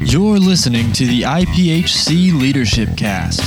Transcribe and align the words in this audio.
You're 0.00 0.38
listening 0.38 0.92
to 0.92 1.06
the 1.06 1.22
IPHC 1.22 2.38
Leadership 2.38 2.90
Cast. 2.98 3.40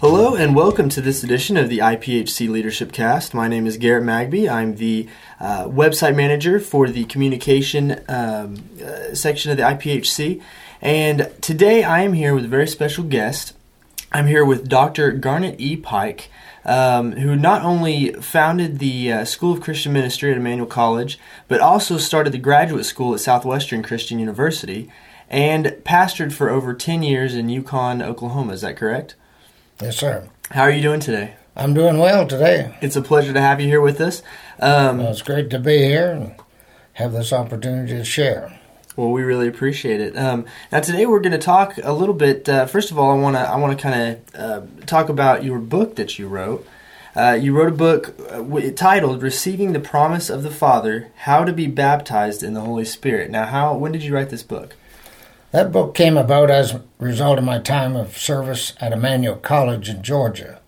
Hello 0.00 0.36
and 0.36 0.54
welcome 0.54 0.88
to 0.90 1.00
this 1.00 1.24
edition 1.24 1.56
of 1.56 1.68
the 1.68 1.78
IPHC 1.78 2.48
Leadership 2.48 2.92
Cast. 2.92 3.34
My 3.34 3.48
name 3.48 3.66
is 3.66 3.76
Garrett 3.76 4.04
Magby. 4.04 4.48
I'm 4.48 4.76
the 4.76 5.08
uh, 5.40 5.64
website 5.64 6.14
manager 6.14 6.60
for 6.60 6.88
the 6.88 7.06
communication 7.06 8.00
um, 8.08 8.62
uh, 8.80 9.14
section 9.14 9.50
of 9.50 9.56
the 9.56 9.64
IPHC. 9.64 10.40
And 10.80 11.32
today 11.40 11.82
I 11.82 12.02
am 12.02 12.12
here 12.12 12.36
with 12.36 12.44
a 12.44 12.48
very 12.48 12.68
special 12.68 13.02
guest. 13.02 13.52
I'm 14.12 14.28
here 14.28 14.44
with 14.44 14.68
Dr. 14.68 15.10
Garnet 15.10 15.60
E. 15.60 15.76
Pike, 15.76 16.30
um, 16.66 17.12
who 17.12 17.36
not 17.36 17.62
only 17.62 18.12
founded 18.14 18.78
the 18.78 19.12
uh, 19.12 19.24
School 19.24 19.54
of 19.54 19.62
Christian 19.62 19.92
Ministry 19.92 20.32
at 20.32 20.36
Emmanuel 20.36 20.66
College, 20.66 21.18
but 21.48 21.60
also 21.60 21.96
started 21.96 22.32
the 22.32 22.38
graduate 22.38 22.84
school 22.84 23.14
at 23.14 23.20
Southwestern 23.20 23.82
Christian 23.82 24.18
University 24.18 24.90
and 25.30 25.66
pastored 25.84 26.32
for 26.32 26.50
over 26.50 26.74
10 26.74 27.02
years 27.02 27.34
in 27.34 27.48
Yukon, 27.48 28.02
Oklahoma. 28.02 28.52
Is 28.52 28.60
that 28.60 28.76
correct? 28.76 29.14
Yes, 29.80 29.96
sir. 29.96 30.28
How 30.50 30.62
are 30.62 30.70
you 30.70 30.82
doing 30.82 31.00
today? 31.00 31.34
I'm 31.56 31.72
doing 31.72 31.98
well 31.98 32.26
today. 32.26 32.76
It's 32.82 32.96
a 32.96 33.02
pleasure 33.02 33.32
to 33.32 33.40
have 33.40 33.60
you 33.60 33.68
here 33.68 33.80
with 33.80 34.00
us. 34.00 34.22
Um, 34.60 34.98
Well, 34.98 35.10
it's 35.10 35.22
great 35.22 35.50
to 35.50 35.58
be 35.58 35.78
here 35.78 36.10
and 36.10 36.34
have 36.94 37.12
this 37.12 37.32
opportunity 37.32 37.94
to 37.94 38.04
share. 38.04 38.55
Well, 38.96 39.10
we 39.10 39.22
really 39.22 39.46
appreciate 39.46 40.00
it. 40.00 40.16
Um, 40.16 40.46
now, 40.72 40.80
today 40.80 41.04
we're 41.04 41.20
going 41.20 41.32
to 41.32 41.38
talk 41.38 41.78
a 41.82 41.92
little 41.92 42.14
bit. 42.14 42.48
Uh, 42.48 42.64
first 42.64 42.90
of 42.90 42.98
all, 42.98 43.10
I 43.10 43.20
want 43.20 43.36
to 43.36 43.40
I 43.40 43.56
want 43.56 43.78
to 43.78 43.82
kind 43.82 44.18
of 44.34 44.34
uh, 44.34 44.86
talk 44.86 45.10
about 45.10 45.44
your 45.44 45.58
book 45.58 45.96
that 45.96 46.18
you 46.18 46.28
wrote. 46.28 46.66
Uh, 47.14 47.38
you 47.38 47.54
wrote 47.54 47.68
a 47.68 47.76
book 47.76 48.14
uh, 48.30 48.70
titled 48.74 49.22
"Receiving 49.22 49.74
the 49.74 49.80
Promise 49.80 50.30
of 50.30 50.42
the 50.42 50.50
Father: 50.50 51.12
How 51.16 51.44
to 51.44 51.52
Be 51.52 51.66
Baptized 51.66 52.42
in 52.42 52.54
the 52.54 52.62
Holy 52.62 52.86
Spirit." 52.86 53.30
Now, 53.30 53.44
how 53.44 53.76
when 53.76 53.92
did 53.92 54.02
you 54.02 54.14
write 54.14 54.30
this 54.30 54.42
book? 54.42 54.74
That 55.50 55.72
book 55.72 55.94
came 55.94 56.16
about 56.16 56.50
as 56.50 56.72
a 56.72 56.82
result 56.98 57.38
of 57.38 57.44
my 57.44 57.58
time 57.58 57.96
of 57.96 58.16
service 58.16 58.72
at 58.80 58.92
Emmanuel 58.92 59.36
College 59.36 59.90
in 59.90 60.02
Georgia. 60.02 60.60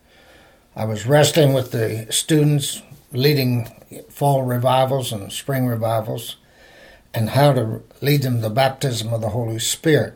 I 0.76 0.84
was 0.84 1.06
wrestling 1.06 1.54
with 1.54 1.72
the 1.72 2.06
students 2.10 2.82
leading 3.10 3.68
fall 4.10 4.42
revivals 4.42 5.12
and 5.12 5.32
spring 5.32 5.66
revivals 5.66 6.36
and 7.14 7.30
how 7.30 7.52
to 7.52 7.82
lead 8.00 8.22
them 8.22 8.36
to 8.36 8.42
the 8.42 8.50
baptism 8.50 9.12
of 9.12 9.20
the 9.20 9.30
Holy 9.30 9.58
Spirit. 9.58 10.14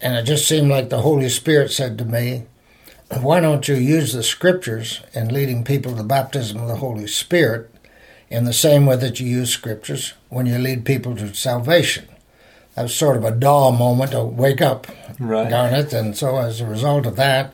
And 0.00 0.16
it 0.16 0.24
just 0.24 0.46
seemed 0.46 0.68
like 0.70 0.88
the 0.90 1.02
Holy 1.02 1.28
Spirit 1.28 1.72
said 1.72 1.98
to 1.98 2.04
me, 2.04 2.44
Why 3.20 3.40
don't 3.40 3.66
you 3.66 3.74
use 3.74 4.12
the 4.12 4.22
scriptures 4.22 5.00
in 5.12 5.28
leading 5.34 5.64
people 5.64 5.92
to 5.92 5.98
the 5.98 6.04
baptism 6.04 6.60
of 6.60 6.68
the 6.68 6.76
Holy 6.76 7.06
Spirit 7.06 7.70
in 8.30 8.44
the 8.44 8.52
same 8.52 8.86
way 8.86 8.96
that 8.96 9.18
you 9.18 9.26
use 9.26 9.50
scriptures 9.50 10.14
when 10.28 10.46
you 10.46 10.58
lead 10.58 10.84
people 10.84 11.16
to 11.16 11.34
salvation? 11.34 12.06
That 12.74 12.82
was 12.82 12.94
sort 12.94 13.16
of 13.16 13.24
a 13.24 13.32
daw 13.32 13.72
moment, 13.72 14.14
a 14.14 14.22
wake 14.22 14.60
up, 14.62 14.86
Right. 15.18 15.50
Garnet. 15.50 15.92
And 15.92 16.16
so 16.16 16.36
as 16.38 16.60
a 16.60 16.66
result 16.66 17.06
of 17.06 17.16
that, 17.16 17.52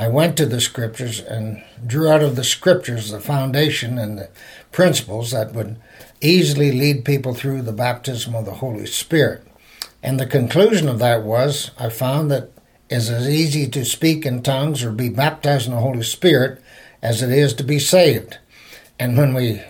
I 0.00 0.08
went 0.08 0.38
to 0.38 0.46
the 0.46 0.62
scriptures 0.62 1.20
and 1.20 1.62
drew 1.86 2.08
out 2.08 2.22
of 2.22 2.34
the 2.34 2.42
scriptures 2.42 3.10
the 3.10 3.20
foundation 3.20 3.98
and 3.98 4.16
the 4.16 4.30
principles 4.72 5.32
that 5.32 5.52
would 5.52 5.76
easily 6.22 6.72
lead 6.72 7.04
people 7.04 7.34
through 7.34 7.60
the 7.60 7.72
baptism 7.72 8.34
of 8.34 8.46
the 8.46 8.54
Holy 8.54 8.86
Spirit. 8.86 9.46
And 10.02 10.18
the 10.18 10.24
conclusion 10.24 10.88
of 10.88 11.00
that 11.00 11.22
was 11.22 11.72
I 11.78 11.90
found 11.90 12.30
that 12.30 12.48
it's 12.88 13.10
as 13.10 13.28
easy 13.28 13.68
to 13.68 13.84
speak 13.84 14.24
in 14.24 14.42
tongues 14.42 14.82
or 14.82 14.90
be 14.90 15.10
baptized 15.10 15.66
in 15.66 15.74
the 15.74 15.80
Holy 15.80 16.02
Spirit 16.02 16.62
as 17.02 17.22
it 17.22 17.30
is 17.30 17.52
to 17.52 17.62
be 17.62 17.78
saved. 17.78 18.38
And 18.98 19.18
when 19.18 19.34
we 19.34 19.60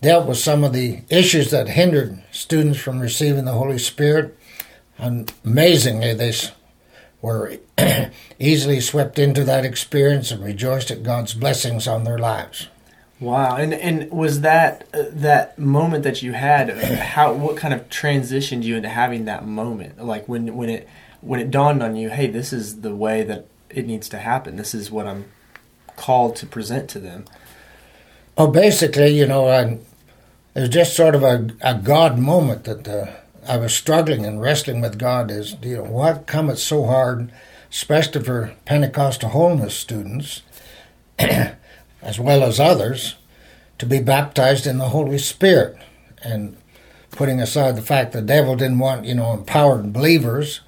dealt 0.00 0.28
with 0.28 0.38
some 0.38 0.62
of 0.62 0.72
the 0.72 1.00
issues 1.10 1.50
that 1.50 1.70
hindered 1.70 2.22
students 2.30 2.78
from 2.78 3.00
receiving 3.00 3.46
the 3.46 3.50
Holy 3.50 3.78
Spirit, 3.78 4.38
amazingly, 4.96 6.14
they 6.14 6.30
were 7.22 7.58
easily 8.38 8.80
swept 8.80 9.18
into 9.18 9.44
that 9.44 9.64
experience 9.64 10.30
and 10.30 10.44
rejoiced 10.44 10.90
at 10.90 11.02
God's 11.02 11.32
blessings 11.34 11.88
on 11.88 12.04
their 12.04 12.18
lives. 12.18 12.68
Wow, 13.20 13.54
and 13.56 13.72
and 13.72 14.10
was 14.10 14.40
that 14.40 14.88
uh, 14.92 15.04
that 15.12 15.56
moment 15.56 16.02
that 16.02 16.22
you 16.22 16.32
had? 16.32 16.68
uh, 16.68 16.96
How 16.96 17.32
what 17.32 17.56
kind 17.56 17.72
of 17.72 17.88
transitioned 17.88 18.64
you 18.64 18.76
into 18.76 18.88
having 18.88 19.26
that 19.26 19.46
moment? 19.46 20.04
Like 20.04 20.28
when 20.28 20.56
when 20.56 20.68
it 20.68 20.88
when 21.20 21.38
it 21.38 21.52
dawned 21.52 21.84
on 21.84 21.94
you, 21.94 22.10
hey, 22.10 22.26
this 22.26 22.52
is 22.52 22.80
the 22.80 22.94
way 22.94 23.22
that 23.22 23.46
it 23.70 23.86
needs 23.86 24.08
to 24.08 24.18
happen. 24.18 24.56
This 24.56 24.74
is 24.74 24.90
what 24.90 25.06
I'm 25.06 25.26
called 25.96 26.34
to 26.36 26.46
present 26.46 26.90
to 26.90 26.98
them. 26.98 27.24
Oh, 28.36 28.48
basically, 28.50 29.16
you 29.16 29.26
know, 29.26 29.46
I, 29.46 29.78
it 30.56 30.60
was 30.60 30.68
just 30.68 30.96
sort 30.96 31.14
of 31.14 31.22
a, 31.22 31.50
a 31.60 31.74
God 31.74 32.18
moment 32.18 32.64
that 32.64 32.88
uh, 32.88 33.12
I 33.46 33.56
was 33.56 33.74
struggling 33.74 34.24
and 34.24 34.40
wrestling 34.40 34.80
with 34.80 34.98
God. 34.98 35.30
Is 35.30 35.56
you 35.62 35.76
know 35.76 35.84
what 35.84 36.26
cometh 36.26 36.58
so 36.58 36.86
hard, 36.86 37.32
especially 37.70 38.22
for 38.22 38.54
Pentecostal 38.64 39.30
holiness 39.30 39.74
students, 39.74 40.42
as 41.18 42.18
well 42.18 42.42
as 42.42 42.60
others, 42.60 43.16
to 43.78 43.86
be 43.86 44.00
baptized 44.00 44.66
in 44.66 44.78
the 44.78 44.90
Holy 44.90 45.18
Spirit, 45.18 45.76
and 46.22 46.56
putting 47.10 47.40
aside 47.40 47.76
the 47.76 47.82
fact 47.82 48.12
the 48.12 48.22
devil 48.22 48.56
didn't 48.56 48.78
want 48.78 49.04
you 49.04 49.14
know 49.14 49.32
empowered 49.32 49.92
believers. 49.92 50.60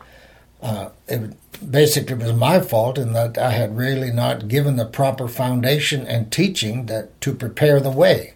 Uh, 0.63 0.91
it 1.07 1.37
basically 1.71 2.17
was 2.17 2.33
my 2.33 2.61
fault 2.61 2.99
in 2.99 3.13
that 3.13 3.39
I 3.39 3.51
had 3.51 3.77
really 3.77 4.11
not 4.11 4.49
given 4.49 4.77
the 4.77 4.87
proper 4.87 5.29
foundation 5.29 6.07
and 6.07 6.33
teaching 6.33 6.87
that 6.87 7.21
to 7.23 7.35
prepare 7.35 7.81
the 7.81 7.91
way. 7.91 8.34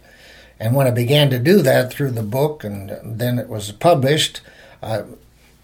And 0.59 0.75
when 0.75 0.87
I 0.87 0.91
began 0.91 1.29
to 1.29 1.39
do 1.39 1.61
that 1.61 1.91
through 1.91 2.11
the 2.11 2.23
book, 2.23 2.63
and 2.63 2.91
then 3.03 3.39
it 3.39 3.47
was 3.47 3.71
published, 3.71 4.41
uh, 4.83 5.03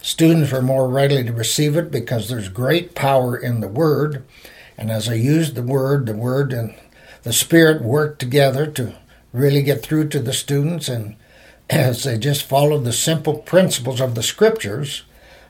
students 0.01 0.51
were 0.51 0.61
more 0.61 0.87
readily 0.87 1.23
to 1.25 1.33
receive 1.33 1.75
it 1.75 1.91
because 1.91 2.29
there's 2.29 2.47
great 2.47 2.95
power 2.95 3.35
in 3.35 3.59
the 3.59 3.67
Word. 3.67 4.23
And 4.77 4.89
as 4.89 5.09
I 5.09 5.15
used 5.15 5.55
the 5.55 5.63
Word, 5.63 6.05
the 6.05 6.15
Word 6.15 6.53
and 6.53 6.75
the 7.23 7.33
Spirit 7.33 7.81
worked 7.81 8.19
together 8.19 8.67
to 8.67 8.95
really 9.33 9.63
get 9.63 9.83
through 9.83 10.07
to 10.09 10.19
the 10.19 10.33
students. 10.33 10.87
And 10.87 11.15
as 11.69 12.03
they 12.03 12.17
just 12.17 12.43
followed 12.43 12.85
the 12.85 12.93
simple 12.93 13.39
principles 13.39 13.99
of 13.99 14.15
the 14.15 14.23
Scriptures, 14.23 15.03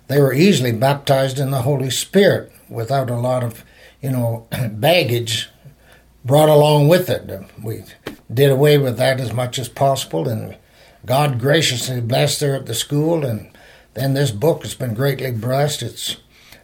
they 0.07 0.19
were 0.19 0.33
easily 0.33 0.72
baptized 0.72 1.38
in 1.38 1.51
the 1.51 1.62
Holy 1.62 1.89
Spirit 1.91 2.51
without 2.69 3.09
a 3.09 3.17
lot 3.17 3.44
of, 3.44 3.63
you 4.01 4.12
know, 4.12 4.47
baggage 4.72 5.50
brought 6.25 6.50
along 6.50 6.88
with 6.88 7.09
it. 7.09 7.30
We 7.63 7.84
did 8.34 8.52
away 8.52 8.78
with 8.78 8.97
that 8.97 9.19
as 9.19 9.31
much 9.31 9.59
as 9.59 9.69
possible, 9.69 10.28
and 10.28 10.58
God 11.06 11.40
graciously 11.40 12.02
blessed 12.02 12.41
her 12.41 12.56
at 12.56 12.66
the 12.66 12.74
school. 12.74 13.24
And 13.24 13.56
then 13.94 14.16
this 14.16 14.31
book 14.31 14.63
has 14.63 14.74
been 14.74 14.96
greatly 14.96 15.31
blessed. 15.31 15.84
It's 15.84 16.18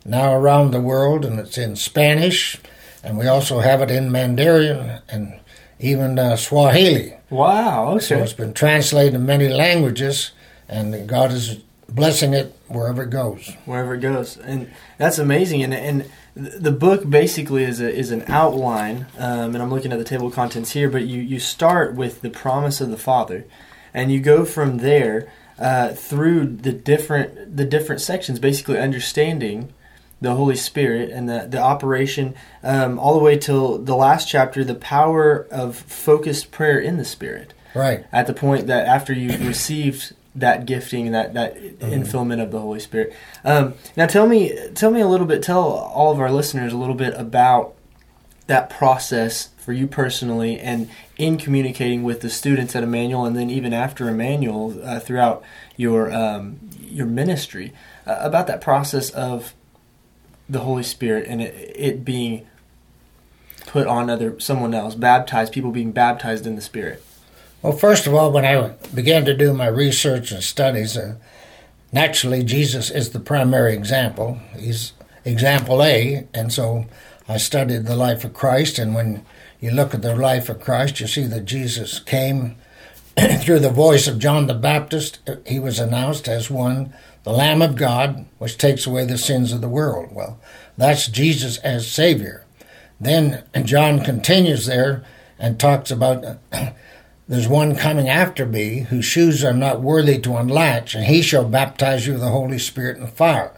now 0.03 0.33
around 0.33 0.71
the 0.71 0.81
world, 0.81 1.23
and 1.23 1.39
it's 1.39 1.57
in 1.57 1.75
Spanish, 1.75 2.57
and 3.03 3.17
we 3.17 3.27
also 3.27 3.59
have 3.59 3.81
it 3.81 3.91
in 3.91 4.11
Mandarin 4.11 4.99
and 5.07 5.39
even 5.79 6.17
uh, 6.17 6.35
Swahili. 6.35 7.13
Wow. 7.29 7.93
Okay. 7.93 8.05
So 8.05 8.17
it's 8.17 8.33
been 8.33 8.53
translated 8.53 9.13
in 9.13 9.25
many 9.25 9.47
languages, 9.47 10.31
and 10.67 11.07
God 11.07 11.31
is 11.31 11.59
blessing 11.91 12.33
it 12.33 12.57
wherever 12.67 13.03
it 13.03 13.09
goes. 13.09 13.55
Wherever 13.65 13.93
it 13.93 14.01
goes, 14.01 14.37
and 14.37 14.71
that's 14.97 15.17
amazing. 15.17 15.63
And 15.63 15.73
and 15.73 16.09
the 16.35 16.71
book 16.71 17.09
basically 17.09 17.63
is 17.63 17.81
a, 17.81 17.93
is 17.93 18.11
an 18.11 18.23
outline. 18.27 19.07
Um, 19.17 19.53
and 19.53 19.57
I'm 19.57 19.69
looking 19.69 19.91
at 19.91 19.99
the 19.99 20.05
table 20.05 20.27
of 20.27 20.33
contents 20.33 20.71
here, 20.71 20.89
but 20.89 21.03
you 21.03 21.21
you 21.21 21.39
start 21.39 21.95
with 21.95 22.21
the 22.21 22.29
promise 22.29 22.81
of 22.81 22.89
the 22.89 22.97
Father, 22.97 23.45
and 23.93 24.11
you 24.11 24.19
go 24.19 24.45
from 24.45 24.77
there 24.77 25.31
uh, 25.59 25.89
through 25.89 26.45
the 26.45 26.71
different 26.71 27.55
the 27.57 27.65
different 27.65 28.01
sections, 28.01 28.39
basically 28.39 28.79
understanding 28.79 29.73
the 30.21 30.35
Holy 30.35 30.55
Spirit 30.55 31.09
and 31.09 31.27
the, 31.27 31.47
the 31.49 31.57
operation 31.57 32.35
um, 32.63 32.99
all 32.99 33.15
the 33.15 33.23
way 33.23 33.37
till 33.37 33.79
the 33.79 33.95
last 33.95 34.29
chapter, 34.29 34.63
the 34.63 34.75
power 34.75 35.47
of 35.49 35.75
focused 35.75 36.51
prayer 36.51 36.79
in 36.79 36.97
the 36.97 37.05
Spirit. 37.05 37.53
Right. 37.73 38.05
At 38.11 38.27
the 38.27 38.33
point 38.33 38.67
that 38.67 38.85
after 38.85 39.13
you've 39.13 39.45
received 39.47 40.13
that 40.35 40.65
gifting 40.65 41.07
and 41.07 41.15
that, 41.15 41.33
that 41.33 41.57
infillment 41.79 42.41
of 42.41 42.51
the 42.51 42.59
Holy 42.59 42.79
Spirit. 42.79 43.13
Um, 43.43 43.73
now 43.97 44.05
tell 44.05 44.27
me 44.27 44.55
tell 44.73 44.91
me 44.91 45.01
a 45.01 45.07
little 45.07 45.27
bit, 45.27 45.43
tell 45.43 45.61
all 45.61 46.11
of 46.11 46.19
our 46.19 46.31
listeners 46.31 46.73
a 46.73 46.77
little 46.77 46.95
bit 46.95 47.13
about 47.15 47.75
that 48.47 48.69
process 48.69 49.49
for 49.57 49.73
you 49.73 49.87
personally 49.87 50.59
and 50.59 50.89
in 51.17 51.37
communicating 51.37 52.03
with 52.03 52.21
the 52.21 52.29
students 52.29 52.75
at 52.75 52.83
Emmanuel 52.83 53.25
and 53.25 53.35
then 53.35 53.49
even 53.49 53.73
after 53.73 54.09
Emmanuel 54.09 54.77
uh, 54.83 54.99
throughout 54.99 55.43
your 55.77 56.11
um, 56.11 56.59
your 56.79 57.05
ministry 57.05 57.71
uh, 58.07 58.17
about 58.19 58.47
that 58.47 58.59
process 58.59 59.09
of 59.11 59.53
the 60.49 60.59
Holy 60.59 60.83
Spirit 60.83 61.27
and 61.27 61.41
it, 61.41 61.73
it 61.75 62.03
being 62.03 62.45
put 63.67 63.87
on 63.87 64.09
other 64.09 64.39
someone 64.39 64.73
else, 64.73 64.95
baptized, 64.95 65.53
people 65.53 65.71
being 65.71 65.91
baptized 65.91 66.45
in 66.45 66.55
the 66.55 66.61
Spirit. 66.61 67.03
Well, 67.61 67.73
first 67.73 68.07
of 68.07 68.15
all, 68.15 68.31
when 68.31 68.43
I 68.43 68.69
began 68.93 69.23
to 69.25 69.35
do 69.35 69.53
my 69.53 69.67
research 69.67 70.31
and 70.31 70.41
studies, 70.41 70.97
uh, 70.97 71.15
naturally 71.91 72.43
Jesus 72.43 72.89
is 72.89 73.11
the 73.11 73.19
primary 73.19 73.73
example. 73.73 74.39
He's 74.57 74.93
example 75.25 75.83
A, 75.83 76.27
and 76.33 76.51
so 76.51 76.85
I 77.29 77.37
studied 77.37 77.85
the 77.85 77.95
life 77.95 78.23
of 78.23 78.33
Christ. 78.33 78.79
And 78.79 78.95
when 78.95 79.23
you 79.59 79.69
look 79.69 79.93
at 79.93 80.01
the 80.01 80.15
life 80.15 80.49
of 80.49 80.59
Christ, 80.59 80.99
you 80.99 81.05
see 81.05 81.25
that 81.25 81.45
Jesus 81.45 81.99
came 81.99 82.55
through 83.41 83.59
the 83.59 83.69
voice 83.69 84.07
of 84.07 84.17
John 84.17 84.47
the 84.47 84.55
Baptist, 84.55 85.19
he 85.45 85.59
was 85.59 85.77
announced 85.77 86.27
as 86.27 86.49
one, 86.49 86.91
the 87.23 87.31
Lamb 87.31 87.61
of 87.61 87.75
God, 87.75 88.25
which 88.39 88.57
takes 88.57 88.87
away 88.87 89.05
the 89.05 89.19
sins 89.19 89.53
of 89.53 89.61
the 89.61 89.69
world. 89.69 90.09
Well, 90.11 90.39
that's 90.77 91.07
Jesus 91.07 91.59
as 91.59 91.87
Savior. 91.87 92.43
Then 92.99 93.43
John 93.65 94.03
continues 94.03 94.65
there 94.65 95.03
and 95.37 95.59
talks 95.59 95.91
about 95.91 96.39
there's 97.31 97.47
one 97.47 97.77
coming 97.77 98.09
after 98.09 98.45
me 98.45 98.79
whose 98.89 99.05
shoes 99.05 99.41
I'm 99.41 99.57
not 99.57 99.79
worthy 99.79 100.19
to 100.19 100.35
unlatch, 100.35 100.95
and 100.95 101.05
he 101.05 101.21
shall 101.21 101.45
baptize 101.47 102.05
you 102.05 102.11
with 102.11 102.21
the 102.23 102.27
Holy 102.27 102.59
Spirit 102.59 102.97
and 102.97 103.09
fire. 103.09 103.53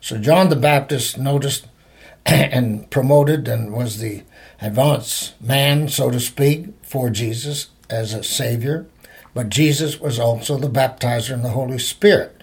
So 0.00 0.16
John 0.16 0.48
the 0.48 0.56
Baptist 0.56 1.18
noticed 1.18 1.66
and 2.24 2.90
promoted 2.90 3.46
and 3.46 3.74
was 3.74 3.98
the 3.98 4.22
advance 4.62 5.34
man, 5.38 5.88
so 5.88 6.10
to 6.10 6.18
speak, 6.18 6.68
for 6.80 7.10
Jesus 7.10 7.68
as 7.90 8.14
a 8.14 8.24
Savior. 8.24 8.86
But 9.34 9.50
Jesus 9.50 10.00
was 10.00 10.18
also 10.18 10.56
the 10.56 10.70
baptizer 10.70 11.34
in 11.34 11.42
the 11.42 11.50
Holy 11.50 11.78
Spirit. 11.78 12.42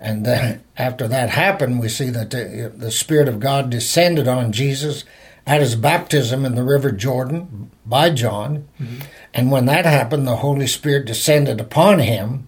And 0.00 0.26
then 0.26 0.64
after 0.76 1.06
that 1.06 1.30
happened, 1.30 1.78
we 1.78 1.88
see 1.88 2.10
that 2.10 2.30
the, 2.30 2.72
the 2.76 2.90
Spirit 2.90 3.28
of 3.28 3.38
God 3.38 3.70
descended 3.70 4.26
on 4.26 4.50
Jesus 4.50 5.04
at 5.48 5.62
his 5.62 5.74
baptism 5.76 6.44
in 6.44 6.54
the 6.54 6.62
River 6.62 6.92
Jordan 6.92 7.70
by 7.86 8.10
John. 8.10 8.68
Mm-hmm. 8.78 9.00
And 9.32 9.50
when 9.50 9.64
that 9.64 9.86
happened, 9.86 10.26
the 10.26 10.36
Holy 10.36 10.66
Spirit 10.66 11.06
descended 11.06 11.58
upon 11.58 12.00
him 12.00 12.46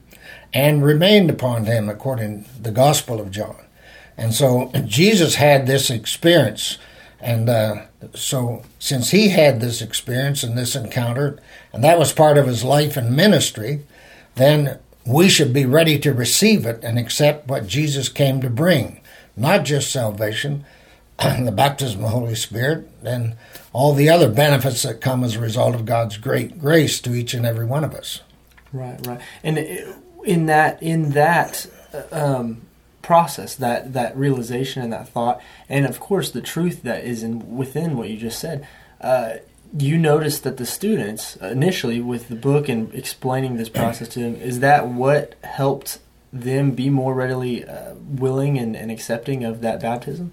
and 0.52 0.84
remained 0.84 1.30
upon 1.30 1.64
him, 1.64 1.88
according 1.88 2.44
to 2.44 2.62
the 2.62 2.70
Gospel 2.70 3.18
of 3.18 3.30
John. 3.30 3.56
And 4.18 4.34
so 4.34 4.70
Jesus 4.84 5.36
had 5.36 5.66
this 5.66 5.88
experience. 5.88 6.76
And 7.20 7.48
uh, 7.48 7.86
so, 8.14 8.62
since 8.78 9.10
he 9.10 9.30
had 9.30 9.60
this 9.60 9.80
experience 9.80 10.42
and 10.42 10.56
this 10.56 10.76
encounter, 10.76 11.38
and 11.72 11.82
that 11.82 11.98
was 11.98 12.12
part 12.12 12.36
of 12.36 12.46
his 12.46 12.64
life 12.64 12.96
and 12.98 13.16
ministry, 13.16 13.82
then 14.34 14.78
we 15.06 15.28
should 15.30 15.52
be 15.54 15.64
ready 15.64 15.98
to 16.00 16.12
receive 16.12 16.66
it 16.66 16.82
and 16.82 16.98
accept 16.98 17.48
what 17.48 17.66
Jesus 17.66 18.10
came 18.10 18.40
to 18.42 18.50
bring. 18.50 19.00
Not 19.36 19.64
just 19.64 19.90
salvation, 19.90 20.64
the 21.44 21.52
baptism 21.52 22.04
of 22.04 22.10
the 22.10 22.16
Holy 22.16 22.34
Spirit, 22.34 22.88
and 23.04 23.36
all 23.72 23.92
the 23.92 24.08
other 24.08 24.28
benefits 24.28 24.82
that 24.82 25.00
come 25.00 25.22
as 25.22 25.36
a 25.36 25.40
result 25.40 25.74
of 25.74 25.84
God's 25.84 26.16
great 26.16 26.58
grace 26.58 27.00
to 27.02 27.14
each 27.14 27.34
and 27.34 27.44
every 27.44 27.66
one 27.66 27.84
of 27.84 27.94
us. 27.94 28.22
Right, 28.72 29.04
right. 29.06 29.20
And 29.42 29.58
in 30.24 30.46
that, 30.46 30.82
in 30.82 31.10
that, 31.10 31.66
um, 32.12 32.62
process 33.02 33.56
that 33.56 33.92
that 33.92 34.16
realization 34.16 34.82
and 34.82 34.92
that 34.92 35.08
thought 35.08 35.40
and 35.68 35.86
of 35.86 35.98
course 35.98 36.30
the 36.30 36.40
truth 36.40 36.82
that 36.82 37.02
is 37.02 37.22
in 37.22 37.56
within 37.56 37.96
what 37.96 38.08
you 38.08 38.16
just 38.16 38.38
said 38.38 38.64
uh, 39.00 39.32
you 39.76 39.96
noticed 39.98 40.44
that 40.44 40.58
the 40.58 40.66
students 40.66 41.34
initially 41.36 42.00
with 42.00 42.28
the 42.28 42.36
book 42.36 42.68
and 42.68 42.94
explaining 42.94 43.56
this 43.56 43.68
process 43.68 44.06
to 44.08 44.20
them 44.20 44.36
is 44.36 44.60
that 44.60 44.86
what 44.86 45.34
helped 45.42 45.98
them 46.32 46.72
be 46.72 46.90
more 46.90 47.14
readily 47.14 47.64
uh, 47.64 47.94
willing 47.94 48.58
and, 48.58 48.76
and, 48.76 48.90
accepting 48.90 49.42
of 49.44 49.60
that 49.60 49.80
baptism 49.80 50.32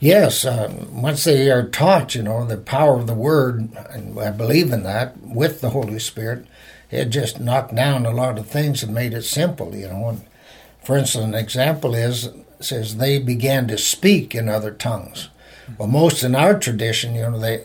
yes 0.00 0.44
uh, 0.44 0.72
once 0.90 1.24
they 1.24 1.50
are 1.50 1.66
taught 1.66 2.14
you 2.14 2.22
know 2.22 2.44
the 2.44 2.56
power 2.56 2.98
of 2.98 3.06
the 3.06 3.14
word 3.14 3.68
and 3.90 4.18
i 4.20 4.30
believe 4.30 4.72
in 4.72 4.82
that 4.82 5.16
with 5.22 5.60
the 5.60 5.70
holy 5.70 5.98
spirit 5.98 6.46
it 6.90 7.06
just 7.06 7.40
knocked 7.40 7.74
down 7.74 8.06
a 8.06 8.10
lot 8.10 8.38
of 8.38 8.46
things 8.46 8.82
and 8.82 8.94
made 8.94 9.12
it 9.12 9.22
simple 9.22 9.74
you 9.74 9.88
know 9.88 10.08
and 10.08 10.22
for 10.82 10.96
instance 10.96 11.24
an 11.24 11.34
example 11.34 11.94
is 11.94 12.28
says 12.60 12.96
they 12.96 13.18
began 13.18 13.68
to 13.68 13.78
speak 13.78 14.34
in 14.34 14.48
other 14.48 14.70
tongues 14.70 15.28
well 15.78 15.88
most 15.88 16.22
in 16.22 16.34
our 16.34 16.58
tradition 16.58 17.14
you 17.14 17.22
know 17.22 17.38
they 17.38 17.64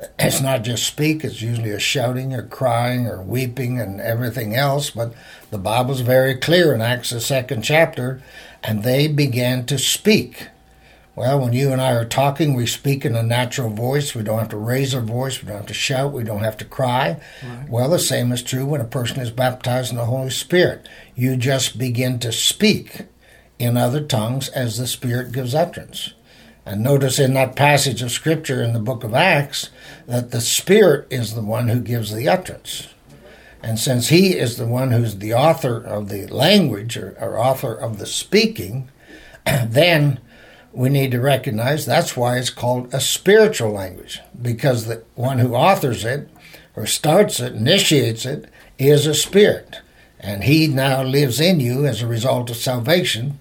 it's 0.18 0.40
not 0.40 0.62
just 0.62 0.86
speak, 0.86 1.24
it's 1.24 1.42
usually 1.42 1.70
a 1.70 1.78
shouting 1.78 2.32
or 2.34 2.42
crying 2.42 3.06
or 3.06 3.22
weeping 3.22 3.80
and 3.80 4.00
everything 4.00 4.54
else. 4.54 4.90
But 4.90 5.12
the 5.50 5.58
Bible's 5.58 6.00
very 6.00 6.34
clear 6.34 6.74
in 6.74 6.80
Acts, 6.80 7.10
the 7.10 7.20
second 7.20 7.62
chapter, 7.62 8.22
and 8.62 8.82
they 8.82 9.08
began 9.08 9.66
to 9.66 9.78
speak. 9.78 10.48
Well, 11.18 11.40
when 11.40 11.52
you 11.52 11.72
and 11.72 11.80
I 11.80 11.94
are 11.94 12.04
talking, 12.04 12.54
we 12.54 12.64
speak 12.64 13.04
in 13.04 13.16
a 13.16 13.24
natural 13.24 13.70
voice. 13.70 14.14
We 14.14 14.22
don't 14.22 14.38
have 14.38 14.50
to 14.50 14.56
raise 14.56 14.94
our 14.94 15.00
voice. 15.00 15.42
We 15.42 15.48
don't 15.48 15.56
have 15.56 15.66
to 15.66 15.74
shout. 15.74 16.12
We 16.12 16.22
don't 16.22 16.44
have 16.44 16.56
to 16.58 16.64
cry. 16.64 17.20
Right. 17.42 17.68
Well, 17.68 17.88
the 17.88 17.98
same 17.98 18.30
is 18.30 18.40
true 18.40 18.64
when 18.64 18.80
a 18.80 18.84
person 18.84 19.18
is 19.18 19.32
baptized 19.32 19.90
in 19.90 19.96
the 19.96 20.04
Holy 20.04 20.30
Spirit. 20.30 20.88
You 21.16 21.36
just 21.36 21.76
begin 21.76 22.20
to 22.20 22.30
speak 22.30 23.06
in 23.58 23.76
other 23.76 24.00
tongues 24.00 24.48
as 24.50 24.78
the 24.78 24.86
Spirit 24.86 25.32
gives 25.32 25.56
utterance. 25.56 26.14
And 26.64 26.84
notice 26.84 27.18
in 27.18 27.34
that 27.34 27.56
passage 27.56 28.00
of 28.00 28.12
Scripture 28.12 28.62
in 28.62 28.72
the 28.72 28.78
book 28.78 29.02
of 29.02 29.12
Acts 29.12 29.70
that 30.06 30.30
the 30.30 30.40
Spirit 30.40 31.08
is 31.10 31.34
the 31.34 31.42
one 31.42 31.66
who 31.66 31.80
gives 31.80 32.14
the 32.14 32.28
utterance. 32.28 32.94
And 33.60 33.76
since 33.76 34.10
He 34.10 34.38
is 34.38 34.56
the 34.56 34.68
one 34.68 34.92
who's 34.92 35.16
the 35.16 35.34
author 35.34 35.82
of 35.82 36.10
the 36.10 36.28
language 36.28 36.96
or, 36.96 37.16
or 37.20 37.36
author 37.40 37.74
of 37.74 37.98
the 37.98 38.06
speaking, 38.06 38.88
then 39.44 40.20
we 40.78 40.88
need 40.88 41.10
to 41.10 41.20
recognize 41.20 41.84
that's 41.84 42.16
why 42.16 42.38
it's 42.38 42.50
called 42.50 42.92
a 42.94 43.00
spiritual 43.00 43.72
language, 43.72 44.20
because 44.40 44.86
the 44.86 45.02
one 45.14 45.38
who 45.38 45.54
authors 45.54 46.04
it 46.04 46.30
or 46.76 46.86
starts 46.86 47.40
it, 47.40 47.54
initiates 47.54 48.24
it, 48.24 48.48
is 48.78 49.06
a 49.06 49.14
spirit. 49.14 49.80
And 50.20 50.44
He 50.44 50.68
now 50.68 51.02
lives 51.02 51.40
in 51.40 51.60
you 51.60 51.86
as 51.86 52.00
a 52.00 52.06
result 52.06 52.50
of 52.50 52.56
salvation 52.56 53.38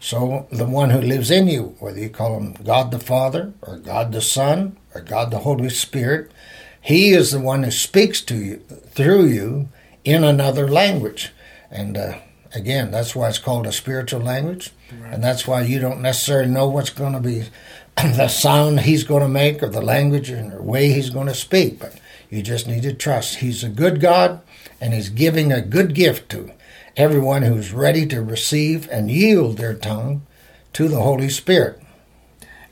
so 0.00 0.48
the 0.50 0.64
one 0.64 0.90
who 0.90 1.00
lives 1.00 1.30
in 1.30 1.46
you, 1.46 1.76
whether 1.78 2.00
you 2.00 2.08
call 2.08 2.40
him 2.40 2.54
God 2.64 2.90
the 2.90 2.98
Father 2.98 3.52
or 3.60 3.76
God 3.76 4.12
the 4.12 4.22
Son 4.22 4.78
or 4.94 5.02
God 5.02 5.30
the 5.30 5.40
Holy 5.40 5.68
Spirit, 5.68 6.32
he 6.80 7.10
is 7.10 7.30
the 7.30 7.40
one 7.40 7.62
who 7.62 7.70
speaks 7.70 8.22
to 8.22 8.34
you 8.34 8.56
through 8.56 9.26
you 9.26 9.68
in 10.02 10.24
another 10.24 10.66
language. 10.66 11.32
And 11.70 11.98
uh, 11.98 12.18
again, 12.54 12.90
that's 12.90 13.14
why 13.14 13.28
it's 13.28 13.38
called 13.38 13.66
a 13.66 13.72
spiritual 13.72 14.20
language. 14.20 14.70
Right. 15.00 15.14
And 15.14 15.22
that's 15.22 15.46
why 15.46 15.62
you 15.62 15.78
don't 15.78 16.02
necessarily 16.02 16.50
know 16.50 16.68
what's 16.68 16.90
going 16.90 17.12
to 17.12 17.20
be 17.20 17.44
the 17.96 18.28
sound 18.28 18.80
he's 18.80 19.04
going 19.04 19.22
to 19.22 19.28
make 19.28 19.62
or 19.62 19.68
the 19.68 19.82
language 19.82 20.30
or 20.30 20.48
the 20.48 20.62
way 20.62 20.92
he's 20.92 21.10
going 21.10 21.26
to 21.26 21.34
speak. 21.34 21.78
But 21.78 21.98
you 22.28 22.42
just 22.42 22.66
need 22.66 22.82
to 22.82 22.92
trust. 22.92 23.36
He's 23.36 23.64
a 23.64 23.68
good 23.68 24.00
God 24.00 24.40
and 24.80 24.94
he's 24.94 25.08
giving 25.08 25.52
a 25.52 25.60
good 25.60 25.94
gift 25.94 26.30
to 26.30 26.52
everyone 26.96 27.42
who's 27.42 27.72
ready 27.72 28.06
to 28.06 28.22
receive 28.22 28.88
and 28.90 29.10
yield 29.10 29.56
their 29.56 29.74
tongue 29.74 30.26
to 30.72 30.88
the 30.88 31.00
Holy 31.00 31.28
Spirit. 31.28 31.80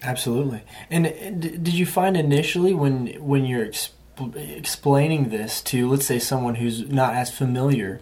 Absolutely. 0.02 0.62
And 0.90 1.40
did 1.40 1.75
you 1.75 1.86
find 1.86 2.16
initially 2.16 2.72
when 2.72 3.08
when 3.20 3.44
you're 3.44 3.66
exp- 3.66 3.90
explaining 4.36 5.30
this 5.30 5.60
to, 5.62 5.88
let's 5.88 6.06
say, 6.06 6.19
someone 6.19 6.56
who's 6.56 6.88
not 6.88 7.14
as 7.14 7.36
familiar, 7.36 8.00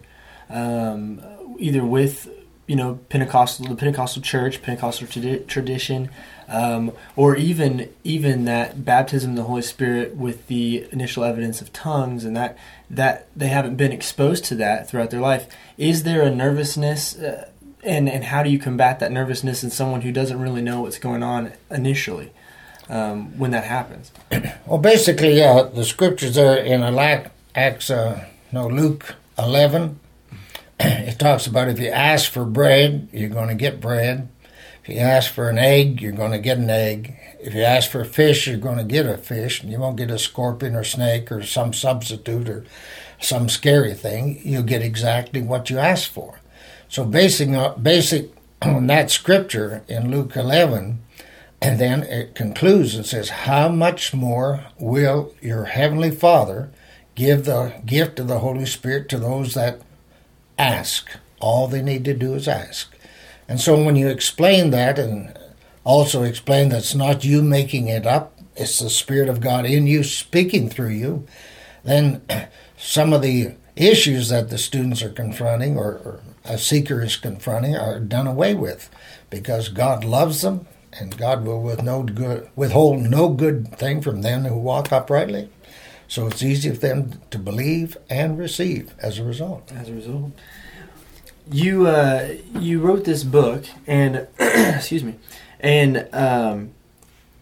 um, 0.49 1.21
either 1.59 1.83
with 1.83 2.29
you 2.67 2.75
know 2.75 2.99
Pentecostal, 3.09 3.67
the 3.67 3.75
Pentecostal 3.75 4.21
church, 4.21 4.61
Pentecostal 4.61 5.07
tradi- 5.07 5.47
tradition, 5.47 6.09
um, 6.49 6.91
or 7.15 7.35
even 7.35 7.89
even 8.03 8.45
that 8.45 8.83
baptism 8.85 9.31
in 9.31 9.35
the 9.35 9.43
Holy 9.43 9.61
Spirit 9.61 10.15
with 10.15 10.47
the 10.47 10.85
initial 10.91 11.23
evidence 11.23 11.61
of 11.61 11.71
tongues, 11.73 12.25
and 12.25 12.35
that 12.35 12.57
that 12.89 13.27
they 13.35 13.47
haven't 13.47 13.77
been 13.77 13.91
exposed 13.91 14.45
to 14.45 14.55
that 14.55 14.89
throughout 14.89 15.09
their 15.09 15.21
life. 15.21 15.47
Is 15.77 16.03
there 16.03 16.21
a 16.21 16.29
nervousness, 16.29 17.17
uh, 17.17 17.49
and 17.83 18.09
and 18.09 18.25
how 18.25 18.43
do 18.43 18.49
you 18.49 18.59
combat 18.59 18.99
that 18.99 19.11
nervousness 19.11 19.63
in 19.63 19.69
someone 19.71 20.01
who 20.01 20.11
doesn't 20.11 20.39
really 20.39 20.61
know 20.61 20.81
what's 20.81 20.99
going 20.99 21.23
on 21.23 21.53
initially 21.71 22.31
um, 22.89 23.37
when 23.39 23.51
that 23.51 23.63
happens? 23.63 24.11
Well, 24.65 24.79
basically, 24.79 25.37
yeah, 25.37 25.61
the 25.61 25.85
scriptures 25.85 26.37
are 26.37 26.57
in 26.57 26.83
Acts, 27.55 27.89
uh, 27.89 28.25
no 28.51 28.67
Luke 28.67 29.15
eleven. 29.39 30.01
It 31.07 31.19
talks 31.19 31.47
about 31.47 31.69
if 31.69 31.79
you 31.79 31.89
ask 31.89 32.31
for 32.31 32.45
bread, 32.45 33.09
you're 33.11 33.29
going 33.29 33.47
to 33.47 33.55
get 33.55 33.81
bread 33.81 34.29
if 34.87 34.95
you 34.95 35.01
ask 35.01 35.33
for 35.33 35.49
an 35.49 35.57
egg, 35.57 36.01
you're 36.01 36.13
going 36.13 36.31
to 36.31 36.39
get 36.39 36.59
an 36.59 36.69
egg. 36.69 37.17
If 37.41 37.53
you 37.53 37.61
ask 37.61 37.91
for 37.91 37.99
a 37.99 38.05
fish, 38.05 38.47
you're 38.47 38.55
going 38.55 38.77
to 38.77 38.85
get 38.85 39.05
a 39.05 39.17
fish. 39.17 39.61
And 39.61 39.69
you 39.69 39.79
won't 39.79 39.97
get 39.97 40.09
a 40.09 40.17
scorpion 40.17 40.75
or 40.75 40.85
snake 40.85 41.29
or 41.29 41.43
some 41.43 41.73
substitute 41.73 42.47
or 42.47 42.63
some 43.19 43.49
scary 43.49 43.93
thing. 43.93 44.39
You'll 44.45 44.63
get 44.63 44.81
exactly 44.81 45.41
what 45.41 45.69
you 45.69 45.77
ask 45.77 46.09
for. 46.09 46.39
So, 46.87 47.03
basing 47.03 47.57
basic 47.81 48.31
on 48.61 48.87
that 48.87 49.11
scripture 49.11 49.83
in 49.89 50.09
Luke 50.09 50.37
11, 50.37 50.99
and 51.61 51.79
then 51.81 52.03
it 52.03 52.33
concludes 52.33 52.95
and 52.95 53.05
says, 53.05 53.29
How 53.29 53.67
much 53.67 54.13
more 54.13 54.67
will 54.79 55.35
your 55.41 55.65
heavenly 55.65 56.11
Father 56.11 56.69
give 57.13 57.43
the 57.43 57.73
gift 57.85 58.19
of 58.19 58.29
the 58.29 58.39
Holy 58.39 58.65
Spirit 58.65 59.09
to 59.09 59.19
those 59.19 59.53
that 59.53 59.81
ask? 60.57 61.09
All 61.39 61.67
they 61.67 61.81
need 61.81 62.05
to 62.05 62.13
do 62.13 62.33
is 62.33 62.47
ask. 62.47 62.93
And 63.47 63.59
so 63.61 63.81
when 63.81 63.95
you 63.95 64.07
explain 64.09 64.71
that 64.71 64.99
and 64.99 65.37
also 65.83 66.23
explain 66.23 66.69
that 66.69 66.79
it's 66.79 66.95
not 66.95 67.23
you 67.23 67.41
making 67.41 67.87
it 67.87 68.05
up, 68.05 68.37
it's 68.55 68.79
the 68.79 68.89
Spirit 68.89 69.29
of 69.29 69.39
God 69.39 69.65
in 69.65 69.87
you 69.87 70.03
speaking 70.03 70.69
through 70.69 70.89
you, 70.89 71.27
then 71.83 72.21
some 72.77 73.13
of 73.13 73.21
the 73.21 73.53
issues 73.75 74.29
that 74.29 74.49
the 74.49 74.57
students 74.57 75.01
are 75.03 75.09
confronting 75.09 75.77
or, 75.77 76.21
a 76.49 76.57
seeker 76.57 77.03
is 77.03 77.17
confronting 77.17 77.75
are 77.75 77.99
done 77.99 78.25
away 78.25 78.53
with 78.53 78.89
because 79.29 79.67
God 79.67 80.05
loves 80.05 80.41
them 80.41 80.65
and 80.93 81.17
God 81.17 81.45
will 81.45 81.61
with 81.61 81.83
no 81.83 82.03
good, 82.03 82.49
withhold 82.55 83.01
no 83.01 83.29
good 83.29 83.77
thing 83.77 84.01
from 84.01 84.21
them 84.21 84.45
who 84.45 84.57
walk 84.57 84.91
uprightly. 84.91 85.49
So 86.07 86.27
it's 86.27 86.41
easy 86.41 86.69
for 86.69 86.77
them 86.77 87.21
to 87.31 87.37
believe 87.37 87.97
and 88.09 88.37
receive 88.37 88.93
as 88.99 89.19
a 89.19 89.23
result. 89.23 89.71
As 89.73 89.89
a 89.89 89.93
result, 89.93 90.31
you 91.51 91.87
uh, 91.87 92.35
you 92.55 92.79
wrote 92.79 93.03
this 93.03 93.23
book, 93.23 93.65
and 93.85 94.27
excuse 94.39 95.03
me, 95.03 95.15
and 95.59 96.07
um, 96.13 96.71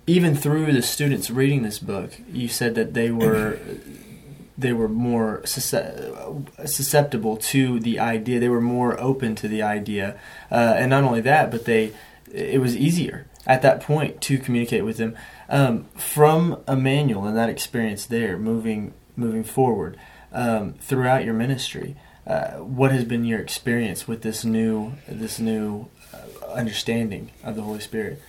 even 0.07 0.35
through 0.35 0.71
the 0.73 0.81
students 0.81 1.29
reading 1.29 1.61
this 1.63 1.79
book, 1.79 2.19
you 2.31 2.47
said 2.47 2.75
that 2.75 2.93
they 2.93 3.11
were 3.11 3.59
they 4.57 4.73
were 4.73 4.89
more 4.89 5.45
susceptible 5.45 7.37
to 7.37 7.79
the 7.79 7.99
idea. 7.99 8.39
They 8.39 8.49
were 8.49 8.61
more 8.61 8.99
open 8.99 9.35
to 9.35 9.47
the 9.47 9.61
idea, 9.61 10.19
uh, 10.49 10.75
and 10.77 10.89
not 10.89 11.03
only 11.03 11.21
that, 11.21 11.51
but 11.51 11.65
they 11.65 11.93
it 12.31 12.59
was 12.59 12.75
easier 12.75 13.27
at 13.47 13.61
that 13.61 13.81
point 13.81 14.21
to 14.21 14.37
communicate 14.37 14.83
with 14.83 14.97
them 14.97 15.15
um, 15.49 15.85
from 15.95 16.61
Emmanuel 16.67 17.25
and 17.25 17.37
that 17.37 17.49
experience 17.49 18.05
there, 18.05 18.37
moving 18.37 18.93
moving 19.15 19.43
forward 19.43 19.97
um, 20.31 20.73
throughout 20.73 21.23
your 21.23 21.33
ministry. 21.33 21.95
Uh, 22.27 22.53
what 22.57 22.91
has 22.91 23.03
been 23.03 23.23
your 23.23 23.39
experience 23.39 24.07
with 24.07 24.21
this 24.21 24.43
new 24.43 24.93
this 25.07 25.39
new 25.39 25.87
uh, 26.13 26.47
understanding 26.51 27.31
of 27.43 27.55
the 27.55 27.61
Holy 27.61 27.79
Spirit? 27.79 28.21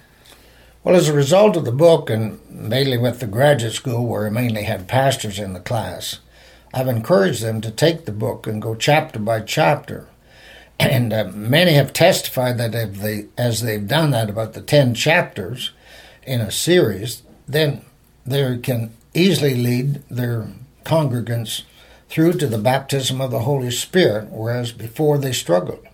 Well, 0.84 0.94
as 0.94 1.08
a 1.08 1.14
result 1.14 1.56
of 1.56 1.64
the 1.64 1.72
book, 1.72 2.10
and 2.10 2.38
mainly 2.48 2.96
with 2.96 3.18
the 3.18 3.26
graduate 3.26 3.72
school 3.72 4.06
where 4.06 4.26
I 4.26 4.30
mainly 4.30 4.62
had 4.62 4.86
pastors 4.86 5.38
in 5.38 5.52
the 5.52 5.58
class, 5.58 6.20
I've 6.72 6.86
encouraged 6.86 7.42
them 7.42 7.60
to 7.62 7.72
take 7.72 8.04
the 8.04 8.12
book 8.12 8.46
and 8.46 8.62
go 8.62 8.76
chapter 8.76 9.18
by 9.18 9.40
chapter. 9.40 10.06
And 10.78 11.12
uh, 11.12 11.24
many 11.32 11.72
have 11.72 11.92
testified 11.92 12.58
that 12.58 12.74
if 12.74 12.96
they, 12.96 13.26
as 13.38 13.62
they've 13.62 13.86
done 13.86 14.10
that, 14.10 14.28
about 14.28 14.52
the 14.52 14.60
10 14.60 14.94
chapters 14.94 15.72
in 16.24 16.40
a 16.40 16.50
series, 16.50 17.22
then 17.48 17.82
they 18.26 18.58
can 18.58 18.92
easily 19.14 19.54
lead 19.54 20.02
their 20.10 20.48
congregants 20.84 21.62
through 22.08 22.34
to 22.34 22.46
the 22.46 22.58
baptism 22.58 23.20
of 23.20 23.30
the 23.30 23.40
Holy 23.40 23.70
Spirit, 23.70 24.28
whereas 24.30 24.72
before 24.72 25.18
they 25.18 25.32
struggled. 25.32 25.86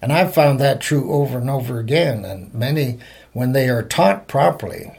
And 0.00 0.12
I've 0.12 0.34
found 0.34 0.58
that 0.58 0.80
true 0.80 1.12
over 1.12 1.38
and 1.38 1.48
over 1.48 1.78
again. 1.78 2.24
And 2.24 2.52
many 2.52 2.98
when 3.32 3.52
they 3.52 3.68
are 3.68 3.82
taught 3.82 4.26
properly, 4.26 4.98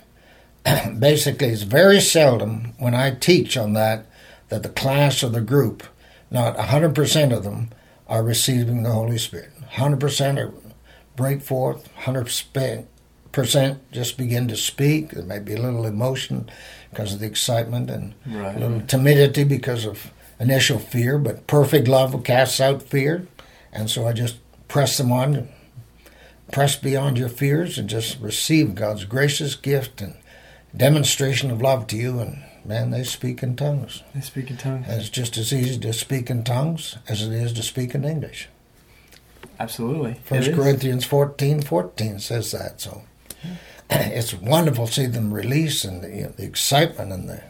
basically, 0.98 1.50
it's 1.50 1.64
very 1.64 2.00
seldom 2.00 2.74
when 2.80 2.96
I 2.96 3.12
teach 3.12 3.58
on 3.58 3.74
that 3.74 4.06
that 4.50 4.64
the 4.64 4.70
class 4.70 5.24
or 5.24 5.30
the 5.30 5.42
group, 5.42 5.84
not 6.30 6.56
100% 6.58 7.36
of 7.36 7.44
them, 7.44 7.70
are 8.14 8.22
receiving 8.22 8.84
the 8.84 8.92
Holy 8.92 9.18
Spirit. 9.18 9.50
100% 9.72 10.38
are 10.38 10.54
break 11.16 11.42
forth, 11.42 11.90
100% 12.02 12.86
just 13.92 14.18
begin 14.18 14.48
to 14.48 14.56
speak. 14.56 15.10
There 15.10 15.24
may 15.24 15.40
be 15.40 15.56
a 15.56 15.62
little 15.62 15.88
emotion 15.88 16.48
because 16.92 17.14
of 17.14 17.20
the 17.22 17.26
excitement 17.26 17.90
and 17.90 18.14
right. 18.28 18.56
a 18.56 18.60
little 18.60 18.82
timidity 18.82 19.44
because 19.44 19.84
of 19.86 20.12
initial 20.40 20.78
fear, 20.78 21.18
but 21.18 21.48
perfect 21.48 21.88
love 21.88 22.24
casts 22.24 22.62
out 22.62 22.84
fear. 22.84 23.26
And 23.72 23.90
so 23.90 24.06
I 24.06 24.14
just 24.14 24.38
press 24.68 25.00
them 25.00 25.12
on 25.12 25.50
press 26.52 26.76
beyond 26.76 27.18
your 27.18 27.30
fears 27.30 27.80
and 27.80 27.90
just 27.90 28.20
receive 28.20 28.76
God's 28.76 29.06
gracious 29.06 29.56
gift 29.56 30.02
and 30.02 30.14
demonstration 30.78 31.50
of 31.50 31.64
love 31.64 31.88
to 31.88 31.98
you. 31.98 32.20
And 32.20 32.44
man, 32.66 32.92
they 32.92 33.04
speak 33.04 33.44
in 33.44 33.56
tongues. 33.56 34.04
They 34.14 34.22
speak 34.22 34.50
in 34.50 34.58
tongues. 34.58 34.86
And 34.88 35.02
it's 35.02 35.10
just 35.10 35.38
as 35.38 35.54
easy 35.54 35.80
to 35.80 35.94
speak 35.94 36.30
in 36.30 36.44
tongues 36.44 36.98
as 37.08 37.22
it 37.22 37.32
is 37.34 37.54
to 37.54 37.64
speak 37.64 37.96
in 37.96 38.04
English. 38.06 38.50
Absolutely. 39.60 40.20
First 40.26 40.54
Corinthians 40.54 41.06
14 41.06 41.62
14 41.62 42.20
says 42.20 42.52
that. 42.52 42.82
So 42.82 43.04
it's 43.90 44.34
wonderful 44.34 44.88
to 44.88 44.94
see 44.94 45.06
them 45.06 45.34
release 45.34 45.84
and 45.84 46.02
the, 46.02 46.10
you 46.10 46.24
know, 46.24 46.30
the 46.30 46.46
excitement 46.46 47.12
and 47.12 47.30
the 47.30 47.44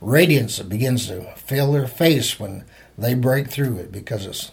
radiance 0.00 0.58
that 0.58 0.68
begins 0.68 1.08
to 1.08 1.22
fill 1.36 1.72
their 1.72 1.88
face 1.88 2.38
when 2.38 2.64
they 2.96 3.14
break 3.14 3.48
through 3.48 3.78
it 3.78 3.90
because 3.90 4.26
it's 4.26 4.50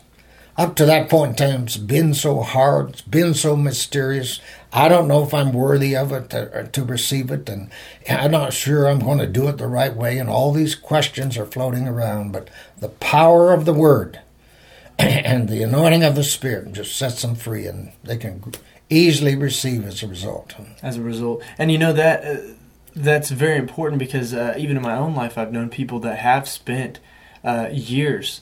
up 0.57 0.75
to 0.75 0.85
that 0.85 1.09
point 1.09 1.31
in 1.39 1.49
time, 1.49 1.63
it's 1.63 1.77
been 1.77 2.13
so 2.13 2.41
hard, 2.41 2.91
it's 2.91 3.01
been 3.01 3.33
so 3.33 3.55
mysterious. 3.55 4.39
I 4.71 4.87
don't 4.87 5.07
know 5.07 5.23
if 5.23 5.33
I'm 5.33 5.51
worthy 5.51 5.95
of 5.95 6.13
it 6.13 6.29
to, 6.29 6.69
to 6.71 6.83
receive 6.83 7.29
it, 7.29 7.49
and 7.49 7.69
I'm 8.09 8.31
not 8.31 8.53
sure 8.53 8.87
I'm 8.87 8.99
going 8.99 9.17
to 9.17 9.27
do 9.27 9.47
it 9.49 9.57
the 9.57 9.67
right 9.67 9.93
way. 9.93 10.17
And 10.17 10.29
all 10.29 10.53
these 10.53 10.75
questions 10.75 11.37
are 11.37 11.45
floating 11.45 11.87
around, 11.87 12.31
but 12.31 12.49
the 12.77 12.89
power 12.89 13.53
of 13.53 13.65
the 13.65 13.73
Word 13.73 14.21
and 14.99 15.49
the 15.49 15.61
anointing 15.61 16.03
of 16.03 16.15
the 16.15 16.23
Spirit 16.23 16.71
just 16.71 16.95
sets 16.95 17.21
them 17.21 17.35
free, 17.35 17.67
and 17.67 17.91
they 18.03 18.17
can 18.17 18.41
easily 18.89 19.35
receive 19.35 19.85
as 19.85 20.03
a 20.03 20.07
result. 20.07 20.55
As 20.81 20.95
a 20.95 21.01
result, 21.01 21.43
and 21.57 21.69
you 21.69 21.77
know 21.77 21.91
that 21.91 22.23
uh, 22.23 22.41
that's 22.95 23.29
very 23.29 23.57
important 23.57 23.99
because 23.99 24.33
uh, 24.33 24.55
even 24.57 24.77
in 24.77 24.83
my 24.83 24.95
own 24.95 25.15
life, 25.15 25.37
I've 25.37 25.51
known 25.51 25.69
people 25.69 25.99
that 25.99 26.19
have 26.19 26.47
spent 26.47 27.01
uh, 27.43 27.67
years 27.71 28.41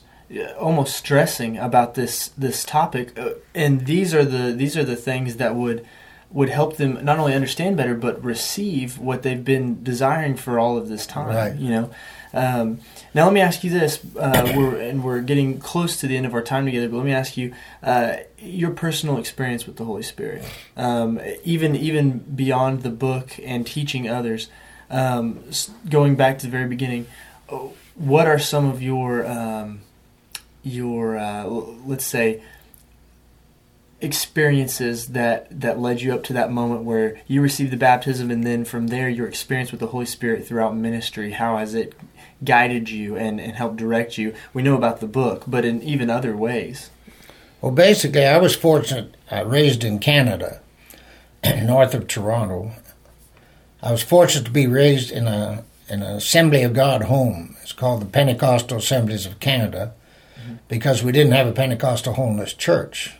almost 0.58 0.96
stressing 0.96 1.58
about 1.58 1.94
this 1.94 2.28
this 2.28 2.64
topic, 2.64 3.18
uh, 3.18 3.30
and 3.54 3.86
these 3.86 4.14
are 4.14 4.24
the 4.24 4.52
these 4.52 4.76
are 4.76 4.84
the 4.84 4.96
things 4.96 5.36
that 5.36 5.54
would 5.54 5.86
would 6.30 6.48
help 6.48 6.76
them 6.76 7.04
not 7.04 7.18
only 7.18 7.32
understand 7.32 7.76
better 7.76 7.94
but 7.94 8.22
receive 8.22 8.98
what 8.98 9.22
they've 9.22 9.44
been 9.44 9.82
desiring 9.84 10.34
for 10.36 10.58
all 10.58 10.76
of 10.76 10.88
this 10.88 11.06
time. 11.06 11.28
Right. 11.28 11.54
You 11.54 11.70
know. 11.70 11.90
Um, 12.34 12.80
now 13.14 13.26
let 13.26 13.32
me 13.32 13.40
ask 13.40 13.62
you 13.62 13.70
this: 13.70 14.00
uh, 14.18 14.52
we're 14.56 14.76
and 14.80 15.04
we're 15.04 15.20
getting 15.20 15.60
close 15.60 15.96
to 16.00 16.08
the 16.08 16.16
end 16.16 16.26
of 16.26 16.34
our 16.34 16.42
time 16.42 16.64
together. 16.64 16.88
But 16.88 16.96
let 16.96 17.06
me 17.06 17.12
ask 17.12 17.36
you 17.36 17.54
uh, 17.82 18.16
your 18.38 18.70
personal 18.70 19.18
experience 19.18 19.66
with 19.66 19.76
the 19.76 19.84
Holy 19.84 20.02
Spirit, 20.02 20.44
um, 20.76 21.20
even 21.44 21.76
even 21.76 22.18
beyond 22.18 22.82
the 22.82 22.90
book 22.90 23.38
and 23.42 23.64
teaching 23.64 24.08
others. 24.08 24.48
Um, 24.90 25.44
going 25.88 26.16
back 26.16 26.38
to 26.40 26.46
the 26.46 26.50
very 26.52 26.68
beginning, 26.68 27.06
uh, 27.48 27.68
what 27.94 28.26
are 28.26 28.38
some 28.38 28.66
of 28.66 28.82
your 28.82 29.24
um, 29.26 29.82
your 30.64 31.16
uh, 31.18 31.44
let's 31.44 32.06
say 32.06 32.42
experiences 34.00 35.08
that 35.08 35.46
that 35.60 35.78
led 35.78 36.00
you 36.00 36.12
up 36.12 36.22
to 36.24 36.32
that 36.32 36.50
moment 36.50 36.82
where 36.82 37.20
you 37.26 37.40
received 37.40 37.72
the 37.72 37.76
baptism 37.76 38.30
and 38.30 38.44
then 38.44 38.64
from 38.64 38.88
there 38.88 39.08
your 39.08 39.26
experience 39.26 39.70
with 39.70 39.80
the 39.80 39.86
holy 39.88 40.06
spirit 40.06 40.46
throughout 40.46 40.76
ministry 40.76 41.32
how 41.32 41.56
has 41.56 41.74
it 41.74 41.94
guided 42.44 42.90
you 42.90 43.16
and, 43.16 43.40
and 43.40 43.52
helped 43.52 43.76
direct 43.76 44.18
you? 44.18 44.34
We 44.52 44.62
know 44.62 44.76
about 44.76 45.00
the 45.00 45.06
book 45.06 45.44
but 45.46 45.64
in 45.64 45.82
even 45.82 46.10
other 46.10 46.36
ways. 46.36 46.90
Well 47.60 47.72
basically 47.72 48.26
i 48.26 48.38
was 48.38 48.56
fortunate 48.56 49.16
i 49.30 49.40
raised 49.40 49.84
in 49.84 49.98
canada 49.98 50.60
north 51.62 51.94
of 51.94 52.06
toronto. 52.06 52.72
I 53.82 53.92
was 53.92 54.02
fortunate 54.02 54.46
to 54.46 54.50
be 54.50 54.66
raised 54.66 55.10
in 55.10 55.26
a 55.26 55.64
in 55.88 56.02
an 56.02 56.16
assembly 56.16 56.62
of 56.62 56.72
god 56.72 57.02
home. 57.02 57.56
It's 57.62 57.72
called 57.72 58.02
the 58.02 58.06
pentecostal 58.06 58.78
assemblies 58.78 59.24
of 59.24 59.40
canada 59.40 59.94
because 60.68 61.02
we 61.02 61.12
didn't 61.12 61.32
have 61.32 61.46
a 61.46 61.52
Pentecostal 61.52 62.14
holiness 62.14 62.54
church. 62.54 63.14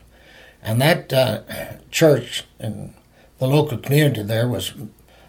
And 0.62 0.80
that 0.80 1.12
uh, 1.12 1.42
church 1.90 2.44
in 2.58 2.94
the 3.38 3.46
local 3.46 3.78
community 3.78 4.22
there 4.22 4.48
was 4.48 4.72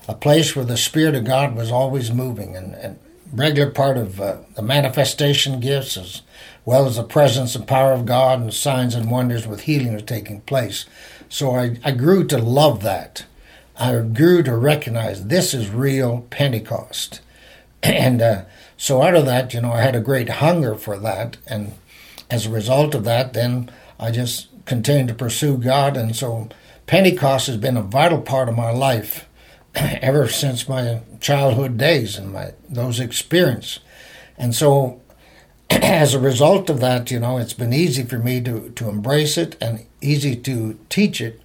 a 0.07 0.13
place 0.13 0.55
where 0.55 0.65
the 0.65 0.77
Spirit 0.77 1.15
of 1.15 1.25
God 1.25 1.55
was 1.55 1.71
always 1.71 2.11
moving 2.11 2.55
and, 2.55 2.73
and 2.75 2.99
regular 3.33 3.69
part 3.69 3.97
of 3.97 4.21
uh, 4.21 4.37
the 4.55 4.61
manifestation 4.61 5.59
gifts 5.59 5.97
as 5.97 6.21
well 6.63 6.85
as 6.85 6.95
the 6.95 7.03
presence 7.03 7.55
and 7.55 7.67
power 7.67 7.91
of 7.91 8.05
God 8.05 8.39
and 8.39 8.53
signs 8.53 8.95
and 8.95 9.11
wonders 9.11 9.47
with 9.47 9.61
healing 9.61 9.93
was 9.93 10.03
taking 10.03 10.41
place. 10.41 10.85
So 11.27 11.55
I, 11.55 11.77
I 11.83 11.91
grew 11.91 12.25
to 12.27 12.37
love 12.37 12.81
that. 12.83 13.25
I 13.77 13.99
grew 13.99 14.41
to 14.43 14.55
recognize 14.55 15.25
this 15.25 15.53
is 15.53 15.69
real 15.69 16.25
Pentecost. 16.29 17.21
And 17.83 18.19
uh, 18.19 18.45
so 18.77 19.03
out 19.03 19.13
of 19.13 19.25
that, 19.25 19.53
you 19.53 19.61
know, 19.61 19.71
I 19.71 19.81
had 19.81 19.95
a 19.95 19.99
great 19.99 20.27
hunger 20.27 20.73
for 20.73 20.97
that. 20.97 21.37
And 21.45 21.73
as 22.29 22.45
a 22.45 22.51
result 22.51 22.95
of 22.95 23.03
that, 23.03 23.33
then 23.33 23.71
I 23.99 24.11
just 24.11 24.47
continued 24.65 25.07
to 25.09 25.13
pursue 25.13 25.57
God. 25.57 25.95
And 25.95 26.15
so 26.15 26.49
Pentecost 26.87 27.47
has 27.47 27.57
been 27.57 27.77
a 27.77 27.81
vital 27.81 28.21
part 28.21 28.49
of 28.49 28.55
my 28.55 28.71
life 28.71 29.27
ever 29.75 30.27
since 30.27 30.69
my 30.69 31.01
childhood 31.19 31.77
days 31.77 32.17
and 32.17 32.31
my 32.31 32.53
those 32.69 32.99
experiences. 32.99 33.79
And 34.37 34.53
so 34.53 35.01
as 35.69 36.13
a 36.13 36.19
result 36.19 36.69
of 36.69 36.79
that, 36.79 37.11
you 37.11 37.19
know, 37.19 37.37
it's 37.37 37.53
been 37.53 37.73
easy 37.73 38.03
for 38.03 38.19
me 38.19 38.41
to, 38.41 38.69
to 38.71 38.89
embrace 38.89 39.37
it 39.37 39.55
and 39.61 39.85
easy 40.01 40.35
to 40.35 40.77
teach 40.89 41.21
it. 41.21 41.41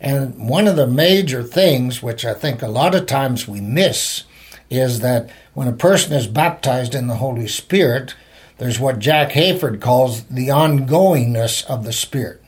And 0.00 0.48
one 0.48 0.68
of 0.68 0.76
the 0.76 0.86
major 0.86 1.42
things, 1.42 2.02
which 2.02 2.24
I 2.24 2.34
think 2.34 2.60
a 2.60 2.68
lot 2.68 2.94
of 2.94 3.06
times 3.06 3.48
we 3.48 3.60
miss, 3.60 4.24
is 4.68 5.00
that 5.00 5.30
when 5.54 5.68
a 5.68 5.72
person 5.72 6.12
is 6.12 6.26
baptized 6.26 6.94
in 6.94 7.06
the 7.06 7.16
Holy 7.16 7.48
Spirit, 7.48 8.14
there's 8.58 8.78
what 8.78 8.98
Jack 8.98 9.30
Hayford 9.30 9.80
calls 9.80 10.24
the 10.24 10.48
ongoingness 10.48 11.64
of 11.66 11.84
the 11.84 11.92
Spirit. 11.92 12.40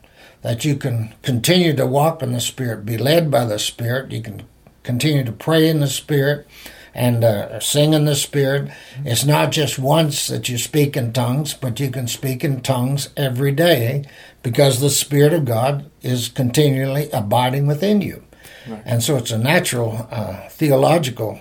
That 0.43 0.65
you 0.65 0.77
can 0.77 1.15
continue 1.23 1.75
to 1.75 1.87
walk 1.87 2.23
in 2.23 2.33
the 2.33 2.41
Spirit, 2.41 2.87
be 2.87 2.97
led 2.97 3.31
by 3.31 3.45
the 3.45 3.59
Spirit. 3.59 4.13
You 4.13 4.23
can 4.23 4.45
continue 4.85 5.25
to 5.25 5.33
pray 5.33 5.69
in 5.69 5.81
the 5.81 5.89
Spirit 5.89 6.47
and 6.95 7.25
uh, 7.25 7.61
sing 7.61 7.93
in 7.93 8.05
the 8.05 8.15
Spirit. 8.15 8.71
It's 9.05 9.25
not 9.25 9.53
just 9.53 9.79
once 9.79 10.29
that 10.29 10.49
you 10.49 10.57
speak 10.57 10.97
in 10.97 11.13
tongues, 11.13 11.53
but 11.53 11.79
you 11.81 11.91
can 11.91 12.07
speak 12.07 12.45
in 12.45 12.63
tongues 12.63 13.11
every 13.17 13.53
day 13.53 14.05
because 14.43 14.81
the 14.81 14.91
Spirit 14.91 15.33
of 15.35 15.45
God 15.45 15.91
is 16.03 16.29
continually 16.29 17.11
abiding 17.11 17.67
within 17.67 18.01
you. 18.01 18.23
Right. 18.69 18.83
And 18.87 19.03
so 19.03 19.17
it's 19.17 19.31
a 19.31 19.39
natural 19.39 20.09
uh, 20.11 20.49
theological 20.49 21.41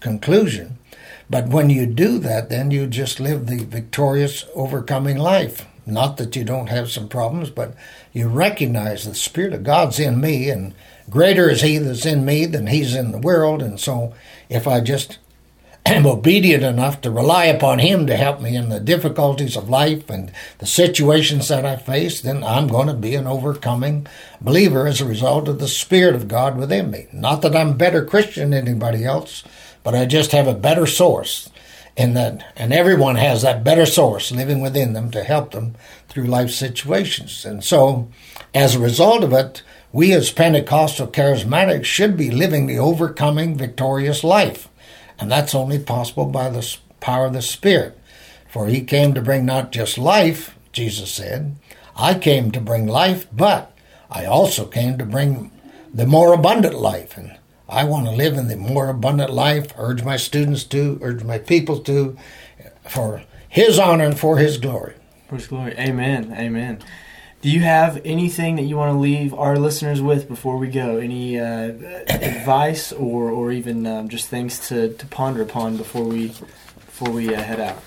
conclusion. 0.00 0.78
But 1.30 1.48
when 1.48 1.70
you 1.70 1.86
do 1.86 2.18
that, 2.18 2.50
then 2.50 2.70
you 2.70 2.86
just 2.86 3.20
live 3.20 3.46
the 3.46 3.64
victorious, 3.64 4.44
overcoming 4.54 5.18
life. 5.18 5.66
Not 5.86 6.16
that 6.16 6.34
you 6.36 6.44
don't 6.44 6.68
have 6.68 6.90
some 6.90 7.08
problems, 7.08 7.50
but 7.50 7.74
you 8.12 8.28
recognize 8.28 9.04
the 9.04 9.14
Spirit 9.14 9.52
of 9.52 9.64
God's 9.64 9.98
in 9.98 10.20
me, 10.20 10.48
and 10.48 10.74
greater 11.10 11.50
is 11.50 11.60
He 11.60 11.78
that's 11.78 12.06
in 12.06 12.24
me 12.24 12.46
than 12.46 12.68
He's 12.68 12.94
in 12.94 13.12
the 13.12 13.18
world. 13.18 13.62
And 13.62 13.78
so, 13.78 14.14
if 14.48 14.66
I 14.66 14.80
just 14.80 15.18
am 15.86 16.06
obedient 16.06 16.62
enough 16.62 17.02
to 17.02 17.10
rely 17.10 17.44
upon 17.46 17.80
Him 17.80 18.06
to 18.06 18.16
help 18.16 18.40
me 18.40 18.56
in 18.56 18.70
the 18.70 18.80
difficulties 18.80 19.56
of 19.56 19.68
life 19.68 20.08
and 20.08 20.32
the 20.58 20.66
situations 20.66 21.48
that 21.48 21.66
I 21.66 21.76
face, 21.76 22.22
then 22.22 22.42
I'm 22.42 22.68
going 22.68 22.86
to 22.86 22.94
be 22.94 23.14
an 23.14 23.26
overcoming 23.26 24.06
believer 24.40 24.86
as 24.86 25.02
a 25.02 25.06
result 25.06 25.48
of 25.48 25.58
the 25.58 25.68
Spirit 25.68 26.14
of 26.14 26.28
God 26.28 26.56
within 26.56 26.90
me. 26.90 27.08
Not 27.12 27.42
that 27.42 27.54
I'm 27.54 27.70
a 27.70 27.74
better 27.74 28.04
Christian 28.04 28.50
than 28.50 28.66
anybody 28.66 29.04
else, 29.04 29.44
but 29.84 29.94
I 29.94 30.06
just 30.06 30.32
have 30.32 30.48
a 30.48 30.54
better 30.54 30.86
source 30.86 31.48
in 31.96 32.14
that, 32.14 32.52
and 32.56 32.72
everyone 32.72 33.16
has 33.16 33.42
that 33.42 33.62
better 33.62 33.86
source 33.86 34.32
living 34.32 34.60
within 34.60 34.94
them 34.94 35.12
to 35.12 35.22
help 35.22 35.52
them 35.52 35.76
through 36.08 36.24
life 36.24 36.50
situations. 36.50 37.44
And 37.44 37.62
so, 37.62 38.08
as 38.52 38.74
a 38.74 38.80
result 38.80 39.22
of 39.22 39.32
it, 39.32 39.62
we 39.92 40.12
as 40.12 40.32
Pentecostal 40.32 41.06
charismatics 41.06 41.84
should 41.84 42.16
be 42.16 42.32
living 42.32 42.66
the 42.66 42.78
overcoming, 42.78 43.56
victorious 43.56 44.24
life. 44.24 44.68
And 45.20 45.30
that's 45.30 45.54
only 45.54 45.78
possible 45.78 46.26
by 46.26 46.50
the 46.50 46.76
power 46.98 47.26
of 47.26 47.32
the 47.32 47.42
Spirit. 47.42 47.96
For 48.48 48.66
he 48.66 48.80
came 48.80 49.14
to 49.14 49.22
bring 49.22 49.46
not 49.46 49.70
just 49.70 49.96
life, 49.98 50.56
Jesus 50.72 51.12
said, 51.12 51.54
I 51.96 52.14
came 52.14 52.50
to 52.50 52.60
bring 52.60 52.88
life, 52.88 53.28
but 53.32 53.76
I 54.10 54.24
also 54.24 54.66
came 54.66 54.98
to 54.98 55.06
bring 55.06 55.52
the 55.92 56.06
more 56.06 56.32
abundant 56.32 56.74
life. 56.74 57.16
And 57.16 57.36
I 57.74 57.82
want 57.82 58.06
to 58.06 58.12
live 58.12 58.34
in 58.34 58.46
the 58.46 58.56
more 58.56 58.88
abundant 58.88 59.32
life, 59.32 59.72
urge 59.76 60.04
my 60.04 60.16
students 60.16 60.62
to, 60.64 60.96
urge 61.02 61.24
my 61.24 61.38
people 61.38 61.80
to, 61.80 62.16
for 62.88 63.24
his 63.48 63.80
honor 63.80 64.04
and 64.04 64.18
for 64.18 64.38
his 64.38 64.58
glory. 64.58 64.94
For 65.28 65.34
his 65.34 65.48
glory. 65.48 65.72
Amen. 65.72 66.32
Amen. 66.38 66.78
Do 67.42 67.50
you 67.50 67.60
have 67.60 68.00
anything 68.04 68.54
that 68.56 68.62
you 68.62 68.76
want 68.76 68.94
to 68.94 68.98
leave 68.98 69.34
our 69.34 69.58
listeners 69.58 70.00
with 70.00 70.28
before 70.28 70.56
we 70.56 70.68
go? 70.68 70.98
Any 70.98 71.38
uh, 71.38 71.44
advice 72.08 72.92
or, 72.92 73.28
or 73.28 73.50
even 73.50 73.86
um, 73.88 74.08
just 74.08 74.28
things 74.28 74.68
to, 74.68 74.94
to 74.94 75.06
ponder 75.06 75.42
upon 75.42 75.76
before 75.76 76.04
we 76.04 76.28
before 76.28 77.10
we 77.10 77.34
uh, 77.34 77.42
head 77.42 77.58
out? 77.58 77.82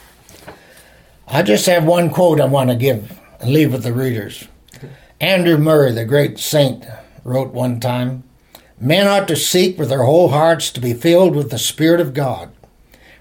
I 1.28 1.44
just 1.44 1.66
have 1.66 1.86
one 1.86 2.10
quote 2.10 2.42
I 2.42 2.46
want 2.46 2.70
to 2.72 2.76
give 2.76 3.18
and 3.40 3.52
leave 3.52 3.72
with 3.72 3.84
the 3.84 3.94
readers. 3.94 4.50
Andrew 5.22 5.58
Murray, 5.58 5.94
the 5.94 6.06
great 6.06 6.40
saint, 6.40 6.86
wrote 7.24 7.54
one 7.54 7.80
time 7.80 8.24
Men 8.80 9.08
ought 9.08 9.28
to 9.28 9.36
seek 9.36 9.78
with 9.78 9.90
their 9.90 10.04
whole 10.04 10.30
hearts 10.30 10.70
to 10.72 10.80
be 10.80 10.94
filled 10.94 11.36
with 11.36 11.50
the 11.50 11.58
Spirit 11.58 12.00
of 12.00 12.14
God. 12.14 12.52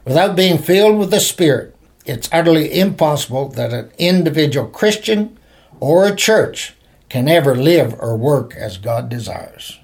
Without 0.05 0.37
being 0.37 0.59
filled 0.59 0.99
with 0.99 1.11
the 1.11 1.21
Spirit, 1.21 1.75
it's 2.05 2.29
utterly 2.31 2.79
impossible 2.79 3.49
that 3.51 3.73
an 3.73 3.91
individual 3.99 4.69
Christian 4.69 5.39
or 5.81 6.07
a 6.07 6.15
church 6.15 6.75
can 7.09 7.27
ever 7.27 7.57
live 7.57 7.95
or 7.99 8.17
work 8.17 8.55
as 8.55 8.79
God 8.79 9.09
desires. 9.09 9.81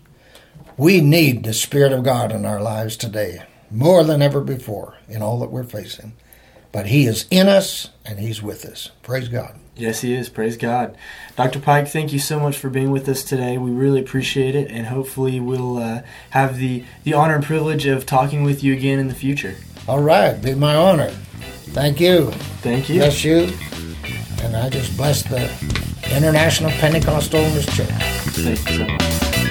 We 0.77 1.01
need 1.01 1.45
the 1.45 1.53
Spirit 1.55 1.93
of 1.93 2.05
God 2.05 2.33
in 2.33 2.45
our 2.45 2.61
lives 2.61 2.97
today, 2.97 3.43
more 3.71 4.05
than 4.05 4.23
ever 4.23 4.41
before, 4.41 4.97
in 5.09 5.23
all 5.23 5.41
that 5.41 5.51
we're 5.51 5.65
facing. 5.65 6.13
But 6.71 6.87
He 6.87 7.07
is 7.07 7.27
in 7.31 7.49
us 7.49 7.91
and 8.05 8.19
He's 8.19 8.43
with 8.43 8.65
us. 8.65 8.91
Praise 9.03 9.29
God. 9.29 9.59
Yes, 9.77 10.03
He 10.03 10.15
is. 10.15 10.29
Praise 10.29 10.57
God. 10.57 10.97
Dr. 11.37 11.59
Pike, 11.59 11.89
thank 11.89 12.13
you 12.13 12.19
so 12.19 12.39
much 12.39 12.59
for 12.59 12.69
being 12.69 12.91
with 12.91 13.09
us 13.09 13.25
today. 13.25 13.57
We 13.57 13.71
really 13.71 14.01
appreciate 14.01 14.55
it, 14.55 14.71
and 14.71 14.87
hopefully, 14.87 15.41
we'll 15.41 15.79
uh, 15.79 16.03
have 16.31 16.59
the, 16.59 16.85
the 17.05 17.15
honor 17.15 17.37
and 17.37 17.45
privilege 17.45 17.87
of 17.87 18.05
talking 18.05 18.43
with 18.45 18.63
you 18.63 18.75
again 18.75 18.99
in 18.99 19.09
the 19.09 19.15
future. 19.15 19.57
All 19.89 20.01
right. 20.01 20.41
Be 20.41 20.55
my 20.55 20.77
honor. 20.77 21.11
Thank 21.73 22.01
you. 22.01 22.31
Thank 22.61 22.89
you. 22.89 22.97
Bless 23.01 23.25
you. 23.25 23.51
And 24.43 24.57
I 24.57 24.69
just 24.69 24.97
bless 24.97 25.23
the 25.23 25.51
International 26.15 26.71
Pentecostal 26.73 27.51
Church. 27.63 27.89
Thank 27.89 28.71
you 28.71 28.77
so 28.79 28.87
much. 28.87 29.42